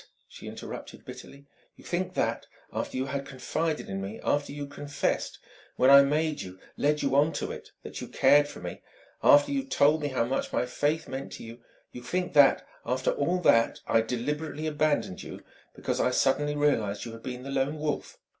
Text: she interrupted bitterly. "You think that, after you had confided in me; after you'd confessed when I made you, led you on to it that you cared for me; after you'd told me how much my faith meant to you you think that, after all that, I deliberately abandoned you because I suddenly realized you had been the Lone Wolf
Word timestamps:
she 0.27 0.47
interrupted 0.47 1.05
bitterly. 1.05 1.45
"You 1.75 1.83
think 1.83 2.15
that, 2.15 2.47
after 2.73 2.97
you 2.97 3.05
had 3.05 3.23
confided 3.23 3.87
in 3.87 4.01
me; 4.01 4.19
after 4.23 4.51
you'd 4.51 4.71
confessed 4.71 5.37
when 5.75 5.91
I 5.91 6.01
made 6.01 6.41
you, 6.41 6.57
led 6.75 7.03
you 7.03 7.15
on 7.15 7.33
to 7.33 7.51
it 7.51 7.69
that 7.83 8.01
you 8.01 8.07
cared 8.07 8.47
for 8.47 8.59
me; 8.61 8.81
after 9.21 9.51
you'd 9.51 9.69
told 9.69 10.01
me 10.01 10.07
how 10.07 10.25
much 10.25 10.51
my 10.51 10.65
faith 10.65 11.07
meant 11.07 11.33
to 11.33 11.43
you 11.43 11.59
you 11.91 12.01
think 12.01 12.33
that, 12.33 12.67
after 12.83 13.11
all 13.11 13.37
that, 13.41 13.79
I 13.85 14.01
deliberately 14.01 14.65
abandoned 14.65 15.21
you 15.21 15.43
because 15.75 15.99
I 16.01 16.09
suddenly 16.09 16.55
realized 16.55 17.05
you 17.05 17.11
had 17.11 17.21
been 17.21 17.43
the 17.43 17.51
Lone 17.51 17.77
Wolf 17.77 18.17